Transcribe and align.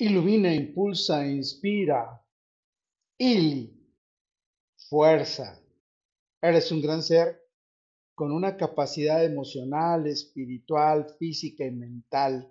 Ilumina, 0.00 0.50
impulsa, 0.54 1.26
inspira. 1.26 2.24
Ili. 3.18 3.70
Fuerza. 4.88 5.60
Eres 6.40 6.72
un 6.72 6.80
gran 6.80 7.02
ser 7.02 7.38
con 8.14 8.32
una 8.32 8.56
capacidad 8.56 9.22
emocional, 9.22 10.06
espiritual, 10.06 11.06
física 11.18 11.66
y 11.66 11.72
mental 11.72 12.50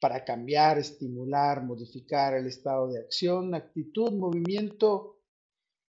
para 0.00 0.24
cambiar, 0.24 0.78
estimular, 0.78 1.62
modificar 1.62 2.34
el 2.34 2.48
estado 2.48 2.88
de 2.88 2.98
acción, 2.98 3.54
actitud, 3.54 4.10
movimiento 4.10 5.20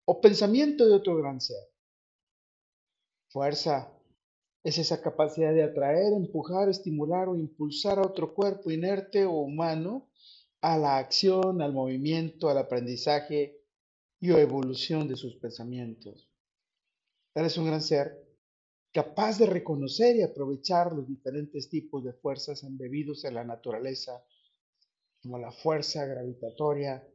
o 0.05 0.21
pensamiento 0.21 0.85
de 0.85 0.93
otro 0.93 1.17
gran 1.17 1.41
ser. 1.41 1.71
Fuerza 3.29 3.91
es 4.63 4.77
esa 4.77 5.01
capacidad 5.01 5.53
de 5.53 5.63
atraer, 5.63 6.13
empujar, 6.13 6.69
estimular 6.69 7.29
o 7.29 7.35
impulsar 7.35 7.97
a 7.97 8.03
otro 8.03 8.35
cuerpo 8.35 8.69
inerte 8.69 9.25
o 9.25 9.31
humano 9.31 10.07
a 10.61 10.77
la 10.77 10.97
acción, 10.97 11.61
al 11.61 11.73
movimiento, 11.73 12.49
al 12.49 12.57
aprendizaje 12.57 13.61
y 14.19 14.31
o 14.31 14.37
evolución 14.37 15.07
de 15.07 15.15
sus 15.15 15.35
pensamientos. 15.35 16.27
Eres 17.35 17.57
un 17.57 17.67
gran 17.67 17.81
ser 17.81 18.27
capaz 18.91 19.37
de 19.37 19.45
reconocer 19.45 20.15
y 20.15 20.23
aprovechar 20.23 20.91
los 20.93 21.07
diferentes 21.07 21.69
tipos 21.69 22.03
de 22.03 22.13
fuerzas 22.13 22.63
embebidos 22.63 23.25
en 23.25 23.35
la 23.35 23.43
naturaleza, 23.43 24.23
como 25.21 25.37
la 25.37 25.51
fuerza 25.51 26.05
gravitatoria, 26.05 27.07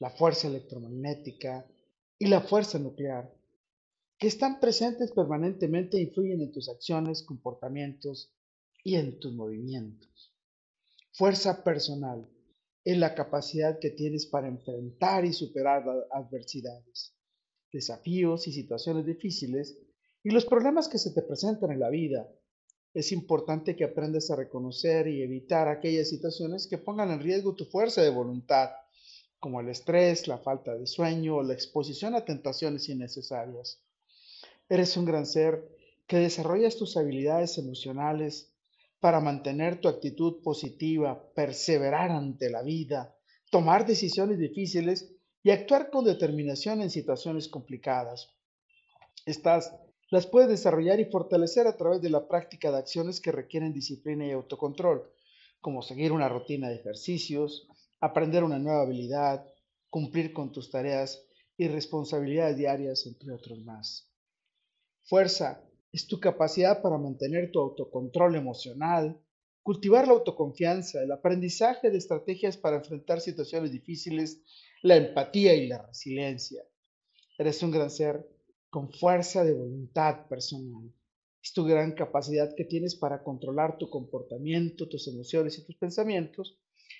la 0.00 0.10
fuerza 0.10 0.48
electromagnética 0.48 1.66
y 2.18 2.26
la 2.26 2.40
fuerza 2.40 2.78
nuclear, 2.78 3.32
que 4.18 4.26
están 4.26 4.58
presentes 4.58 5.12
permanentemente 5.12 5.98
e 5.98 6.02
influyen 6.02 6.40
en 6.40 6.52
tus 6.52 6.68
acciones, 6.68 7.22
comportamientos 7.22 8.34
y 8.82 8.96
en 8.96 9.20
tus 9.20 9.32
movimientos. 9.32 10.34
Fuerza 11.12 11.62
personal 11.62 12.28
es 12.84 12.96
la 12.96 13.14
capacidad 13.14 13.78
que 13.78 13.90
tienes 13.90 14.26
para 14.26 14.48
enfrentar 14.48 15.24
y 15.24 15.32
superar 15.32 15.84
adversidades, 16.10 17.14
desafíos 17.72 18.48
y 18.48 18.52
situaciones 18.52 19.04
difíciles 19.04 19.78
y 20.22 20.30
los 20.30 20.44
problemas 20.46 20.88
que 20.88 20.98
se 20.98 21.12
te 21.12 21.22
presentan 21.22 21.72
en 21.72 21.80
la 21.80 21.90
vida. 21.90 22.28
Es 22.92 23.12
importante 23.12 23.76
que 23.76 23.84
aprendas 23.84 24.30
a 24.30 24.36
reconocer 24.36 25.06
y 25.08 25.22
evitar 25.22 25.68
aquellas 25.68 26.08
situaciones 26.08 26.66
que 26.66 26.78
pongan 26.78 27.10
en 27.10 27.20
riesgo 27.20 27.54
tu 27.54 27.64
fuerza 27.64 28.02
de 28.02 28.10
voluntad, 28.10 28.70
como 29.38 29.60
el 29.60 29.68
estrés, 29.68 30.26
la 30.26 30.38
falta 30.38 30.74
de 30.74 30.86
sueño 30.86 31.36
o 31.36 31.42
la 31.42 31.54
exposición 31.54 32.14
a 32.14 32.24
tentaciones 32.24 32.88
innecesarias. 32.88 33.82
Eres 34.68 34.96
un 34.96 35.04
gran 35.04 35.26
ser 35.26 35.68
que 36.06 36.18
desarrollas 36.18 36.76
tus 36.76 36.96
habilidades 36.96 37.56
emocionales 37.58 38.49
para 39.00 39.20
mantener 39.20 39.80
tu 39.80 39.88
actitud 39.88 40.42
positiva, 40.42 41.32
perseverar 41.34 42.10
ante 42.10 42.50
la 42.50 42.62
vida, 42.62 43.16
tomar 43.50 43.86
decisiones 43.86 44.38
difíciles 44.38 45.16
y 45.42 45.50
actuar 45.50 45.90
con 45.90 46.04
determinación 46.04 46.82
en 46.82 46.90
situaciones 46.90 47.48
complicadas. 47.48 48.28
Estas 49.24 49.74
las 50.10 50.26
puedes 50.26 50.48
desarrollar 50.48 51.00
y 51.00 51.06
fortalecer 51.06 51.66
a 51.66 51.76
través 51.76 52.02
de 52.02 52.10
la 52.10 52.26
práctica 52.28 52.70
de 52.70 52.78
acciones 52.78 53.20
que 53.20 53.32
requieren 53.32 53.72
disciplina 53.72 54.26
y 54.26 54.32
autocontrol, 54.32 55.10
como 55.60 55.82
seguir 55.82 56.12
una 56.12 56.28
rutina 56.28 56.68
de 56.68 56.76
ejercicios, 56.76 57.68
aprender 58.00 58.44
una 58.44 58.58
nueva 58.58 58.82
habilidad, 58.82 59.46
cumplir 59.88 60.32
con 60.32 60.52
tus 60.52 60.70
tareas 60.70 61.24
y 61.56 61.68
responsabilidades 61.68 62.56
diarias, 62.56 63.06
entre 63.06 63.32
otros 63.32 63.60
más. 63.60 64.10
Fuerza, 65.02 65.62
es 65.92 66.06
tu 66.06 66.20
capacidad 66.20 66.82
para 66.82 66.98
mantener 66.98 67.50
tu 67.50 67.60
autocontrol 67.60 68.36
emocional, 68.36 69.20
cultivar 69.62 70.06
la 70.06 70.14
autoconfianza, 70.14 71.02
el 71.02 71.12
aprendizaje 71.12 71.90
de 71.90 71.98
estrategias 71.98 72.56
para 72.56 72.76
enfrentar 72.76 73.20
situaciones 73.20 73.72
difíciles, 73.72 74.42
la 74.82 74.96
empatía 74.96 75.54
y 75.54 75.66
la 75.66 75.86
resiliencia. 75.86 76.62
Eres 77.38 77.62
un 77.62 77.70
gran 77.70 77.90
ser 77.90 78.26
con 78.70 78.92
fuerza 78.92 79.44
de 79.44 79.52
voluntad 79.52 80.28
personal. 80.28 80.92
Es 81.42 81.52
tu 81.52 81.64
gran 81.64 81.92
capacidad 81.92 82.54
que 82.54 82.64
tienes 82.64 82.94
para 82.94 83.22
controlar 83.22 83.78
tu 83.78 83.90
comportamiento, 83.90 84.88
tus 84.88 85.08
emociones 85.08 85.58
y 85.58 85.64
tus 85.64 85.76
pensamientos 85.76 86.58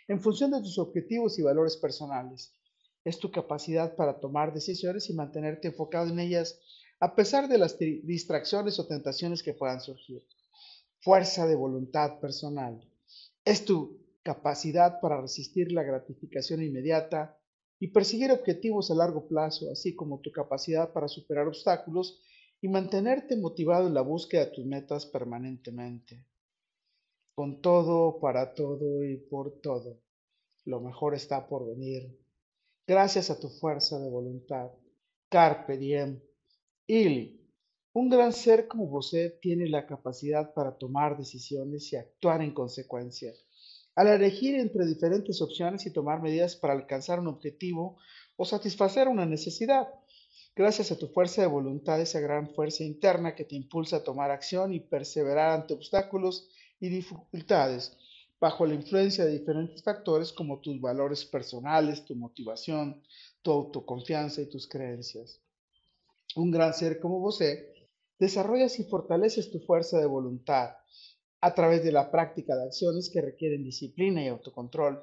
en 0.08 0.20
función 0.20 0.50
de 0.50 0.60
tus 0.60 0.78
objetivos 0.78 1.38
y 1.38 1.42
valores 1.42 1.76
personales. 1.76 2.54
Es 3.04 3.18
tu 3.18 3.30
capacidad 3.30 3.96
para 3.96 4.18
tomar 4.18 4.52
decisiones 4.52 5.08
y 5.08 5.14
mantenerte 5.14 5.68
enfocado 5.68 6.08
en 6.10 6.18
ellas 6.18 6.60
a 7.00 7.14
pesar 7.14 7.48
de 7.48 7.56
las 7.56 7.78
distracciones 7.78 8.78
o 8.78 8.86
tentaciones 8.86 9.42
que 9.42 9.54
puedan 9.54 9.80
surgir. 9.80 10.22
Fuerza 11.00 11.46
de 11.46 11.56
voluntad 11.56 12.20
personal. 12.20 12.86
Es 13.42 13.64
tu 13.64 13.98
capacidad 14.22 15.00
para 15.00 15.20
resistir 15.20 15.72
la 15.72 15.82
gratificación 15.82 16.62
inmediata 16.62 17.38
y 17.78 17.88
perseguir 17.88 18.30
objetivos 18.30 18.90
a 18.90 18.94
largo 18.94 19.26
plazo, 19.26 19.72
así 19.72 19.96
como 19.96 20.20
tu 20.20 20.30
capacidad 20.30 20.92
para 20.92 21.08
superar 21.08 21.48
obstáculos 21.48 22.20
y 22.60 22.68
mantenerte 22.68 23.36
motivado 23.36 23.86
en 23.86 23.94
la 23.94 24.02
búsqueda 24.02 24.44
de 24.44 24.50
tus 24.50 24.66
metas 24.66 25.06
permanentemente. 25.06 26.26
Con 27.34 27.62
todo, 27.62 28.20
para 28.20 28.52
todo 28.52 29.02
y 29.02 29.16
por 29.16 29.62
todo, 29.62 30.02
lo 30.66 30.80
mejor 30.80 31.14
está 31.14 31.48
por 31.48 31.66
venir. 31.66 32.20
Gracias 32.86 33.30
a 33.30 33.40
tu 33.40 33.48
fuerza 33.48 33.98
de 33.98 34.10
voluntad. 34.10 34.70
Carpe 35.30 35.78
diem. 35.78 36.20
Ili, 36.92 37.40
un 37.92 38.08
gran 38.08 38.32
ser 38.32 38.66
como 38.66 38.90
José 38.90 39.38
tiene 39.40 39.68
la 39.68 39.86
capacidad 39.86 40.52
para 40.52 40.76
tomar 40.76 41.16
decisiones 41.16 41.92
y 41.92 41.96
actuar 41.96 42.42
en 42.42 42.52
consecuencia. 42.52 43.32
Al 43.94 44.08
elegir 44.08 44.56
entre 44.56 44.84
diferentes 44.86 45.40
opciones 45.40 45.86
y 45.86 45.92
tomar 45.92 46.20
medidas 46.20 46.56
para 46.56 46.72
alcanzar 46.72 47.20
un 47.20 47.28
objetivo 47.28 47.96
o 48.36 48.44
satisfacer 48.44 49.06
una 49.06 49.24
necesidad, 49.24 49.86
gracias 50.56 50.90
a 50.90 50.98
tu 50.98 51.06
fuerza 51.06 51.42
de 51.42 51.46
voluntad, 51.46 52.00
esa 52.00 52.18
gran 52.18 52.52
fuerza 52.56 52.82
interna 52.82 53.36
que 53.36 53.44
te 53.44 53.54
impulsa 53.54 53.98
a 53.98 54.02
tomar 54.02 54.32
acción 54.32 54.74
y 54.74 54.80
perseverar 54.80 55.60
ante 55.60 55.74
obstáculos 55.74 56.48
y 56.80 56.88
dificultades, 56.88 57.96
bajo 58.40 58.66
la 58.66 58.74
influencia 58.74 59.24
de 59.24 59.38
diferentes 59.38 59.80
factores 59.84 60.32
como 60.32 60.60
tus 60.60 60.80
valores 60.80 61.24
personales, 61.24 62.04
tu 62.04 62.16
motivación, 62.16 63.00
tu 63.42 63.52
autoconfianza 63.52 64.40
y 64.40 64.46
tus 64.46 64.66
creencias 64.66 65.40
un 66.36 66.50
gran 66.50 66.74
ser 66.74 67.00
como 67.00 67.20
vos, 67.20 67.40
desarrollas 68.18 68.78
y 68.78 68.84
fortaleces 68.84 69.50
tu 69.50 69.60
fuerza 69.60 69.98
de 69.98 70.06
voluntad 70.06 70.76
a 71.40 71.54
través 71.54 71.82
de 71.82 71.92
la 71.92 72.10
práctica 72.10 72.54
de 72.54 72.64
acciones 72.64 73.10
que 73.10 73.22
requieren 73.22 73.64
disciplina 73.64 74.22
y 74.22 74.28
autocontrol, 74.28 75.02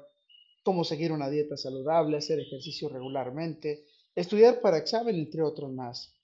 como 0.62 0.84
seguir 0.84 1.12
una 1.12 1.28
dieta 1.28 1.56
saludable, 1.56 2.16
hacer 2.16 2.38
ejercicio 2.38 2.88
regularmente, 2.88 3.84
estudiar 4.14 4.60
para 4.60 4.78
examen, 4.78 5.16
entre 5.16 5.42
otros 5.42 5.72
más. 5.72 6.14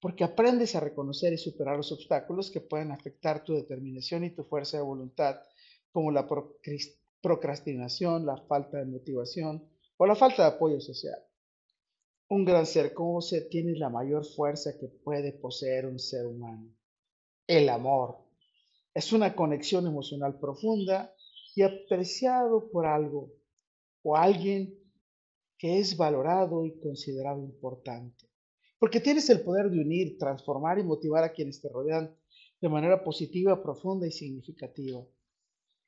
Porque 0.00 0.24
aprendes 0.24 0.74
a 0.74 0.80
reconocer 0.80 1.32
y 1.32 1.38
superar 1.38 1.76
los 1.76 1.92
obstáculos 1.92 2.50
que 2.50 2.60
pueden 2.60 2.90
afectar 2.90 3.44
tu 3.44 3.54
determinación 3.54 4.24
y 4.24 4.30
tu 4.30 4.44
fuerza 4.44 4.76
de 4.76 4.82
voluntad, 4.82 5.40
como 5.92 6.10
la 6.10 6.28
procrastinación, 7.22 8.26
la 8.26 8.36
falta 8.36 8.78
de 8.78 8.86
motivación 8.86 9.68
o 9.96 10.06
la 10.06 10.16
falta 10.16 10.42
de 10.42 10.56
apoyo 10.56 10.80
social. 10.80 11.25
Un 12.28 12.44
gran 12.44 12.66
ser 12.66 12.92
como 12.92 13.18
usted 13.18 13.48
tiene 13.48 13.78
la 13.78 13.88
mayor 13.88 14.26
fuerza 14.26 14.76
que 14.76 14.88
puede 14.88 15.32
poseer 15.32 15.86
un 15.86 16.00
ser 16.00 16.26
humano. 16.26 16.74
El 17.46 17.68
amor. 17.68 18.18
Es 18.92 19.12
una 19.12 19.36
conexión 19.36 19.86
emocional 19.86 20.36
profunda 20.40 21.14
y 21.54 21.62
apreciado 21.62 22.68
por 22.72 22.84
algo 22.84 23.32
o 24.02 24.16
alguien 24.16 24.76
que 25.56 25.78
es 25.78 25.96
valorado 25.96 26.64
y 26.64 26.80
considerado 26.80 27.44
importante. 27.44 28.28
Porque 28.80 29.00
tienes 29.00 29.30
el 29.30 29.42
poder 29.42 29.70
de 29.70 29.78
unir, 29.78 30.18
transformar 30.18 30.80
y 30.80 30.82
motivar 30.82 31.22
a 31.22 31.32
quienes 31.32 31.60
te 31.60 31.68
rodean 31.68 32.12
de 32.60 32.68
manera 32.68 33.04
positiva, 33.04 33.62
profunda 33.62 34.04
y 34.04 34.10
significativa. 34.10 35.06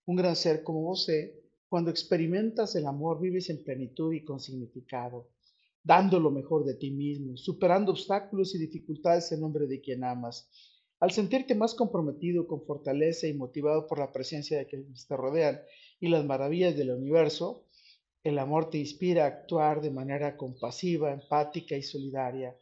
Un 0.07 0.15
gran 0.15 0.37
ser 0.37 0.63
como 0.63 0.83
vos, 0.83 1.11
cuando 1.69 1.91
experimentas 1.91 2.77
el 2.77 2.87
amor, 2.87 3.21
vives 3.21 3.51
en 3.51 3.65
plenitud 3.65 4.13
y 4.13 4.23
con 4.25 4.39
significado 4.39 5.31
dando 5.83 6.21
lo 6.21 6.31
mejor 6.31 6.65
de 6.65 6.75
ti 6.75 6.91
mismo, 6.91 7.37
superando 7.37 7.93
obstáculos 7.93 8.55
y 8.55 8.59
dificultades 8.59 9.33
en 9.33 9.41
nombre 9.41 9.67
de 9.67 9.81
quien 9.81 10.05
amas. 10.05 10.51
Al 11.01 11.13
sentirte 11.13 11.55
más 11.55 11.75
comprometido 11.75 12.47
con 12.47 12.65
fortaleza 12.65 13.27
y 13.27 13.35
motivado 13.35 13.87
por 13.87 13.99
la 13.99 14.13
presencia 14.13 14.59
de 14.59 14.67
quienes 14.67 15.07
te 15.07 15.17
rodean 15.17 15.61
y 16.01 16.09
las 16.09 16.25
maravillas 16.25 16.77
del 16.77 16.91
universo, 16.91 17.65
el 18.25 18.39
amor 18.39 18.69
te 18.71 18.79
inspira 18.79 19.25
a 19.25 19.29
actuar 19.29 19.81
de 19.81 19.91
manera 19.91 20.37
compasiva, 20.37 21.13
empática 21.13 21.77
y 21.77 21.83
solidaria 21.83 22.57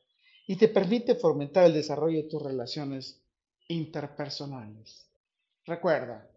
y 0.46 0.56
te 0.56 0.68
permite 0.68 1.14
fomentar 1.14 1.66
el 1.66 1.74
desarrollo 1.74 2.22
de 2.22 2.28
tus 2.28 2.42
relaciones 2.42 3.22
interpersonales. 3.68 5.10
Recuerda, 5.64 6.30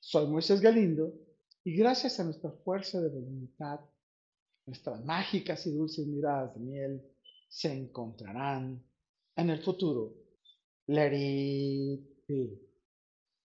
soy 0.00 0.26
Moisés 0.26 0.60
Galindo 0.60 1.12
y 1.62 1.76
gracias 1.76 2.18
a 2.18 2.24
nuestra 2.24 2.50
fuerza 2.50 3.00
de 3.00 3.08
voluntad 3.08 3.80
nuestras 4.70 5.04
mágicas 5.04 5.66
y 5.66 5.72
dulces 5.72 6.06
miradas 6.06 6.54
de 6.54 6.60
miel 6.60 7.02
se 7.48 7.72
encontrarán 7.72 8.80
en 9.34 9.50
el 9.50 9.60
futuro. 9.64 10.14
Let 10.86 11.12
it 11.12 12.00
be. 12.28 12.69